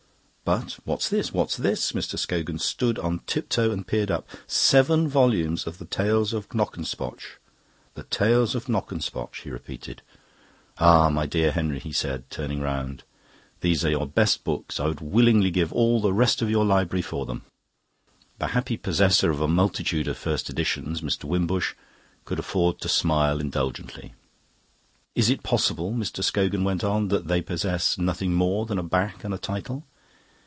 [0.43, 2.19] But what's this, what's this?" Mr.
[2.19, 4.27] Scogan stood on tiptoe and peered up.
[4.47, 7.37] "Seven volumes of the 'Tales of Knockespotch'.
[7.93, 10.01] The 'Tales of Knockespotch'," he repeated.
[10.77, 13.03] "Ah, my dear Henry," he said, turning round,
[13.61, 14.77] "these are your best books.
[14.77, 17.43] I would willingly give all the rest of your library for them."
[18.39, 21.23] The happy possessor of a multitude of first editions, Mr.
[21.23, 21.75] Wimbush
[22.25, 24.15] could afford to smile indulgently.
[25.15, 26.21] "Is it possible," Mr.
[26.21, 29.85] Scogan went on, "that they possess nothing more than a back and a title?"